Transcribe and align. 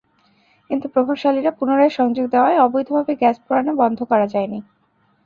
কিন্তু 0.69 0.85
প্রভাবশালীরা 0.87 1.51
পুনরায় 1.51 1.93
সংযোগ 1.99 2.25
দেওয়ায় 2.31 2.61
অবৈধভাবে 2.61 3.13
গ্যাস 3.15 3.37
পোড়ানো 3.39 3.71
বন্ধ 3.75 3.99
করা 4.03 4.25
যায়নি। 4.27 4.59